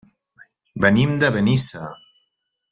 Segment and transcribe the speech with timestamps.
[0.85, 1.85] Venim de Benissa.